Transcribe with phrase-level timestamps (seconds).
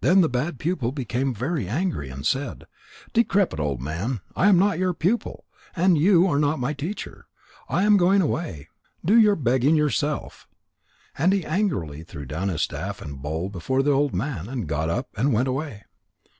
[0.00, 2.66] Then the bad pupil became angry and said:
[3.12, 4.18] "Decrepit old man!
[4.34, 5.44] I am not your pupil.
[5.76, 7.28] And you are not my teacher.
[7.68, 8.70] I am going away.
[9.04, 10.48] Do your begging yourself."
[11.16, 14.90] And he angrily threw down his staff and bowl before the old man, and got
[14.90, 15.84] up, and went away.